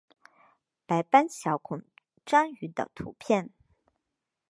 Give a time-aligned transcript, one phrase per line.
[0.87, 1.83] 白斑小孔
[2.25, 3.51] 蟾鱼的图片